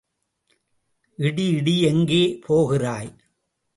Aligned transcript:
இடி 1.19 1.45
இடி 1.49 1.81
எங்கே 1.81 2.23
போகிறாய்? 2.47 3.11